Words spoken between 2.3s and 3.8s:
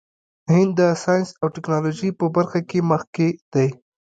برخه کې مخکې دی.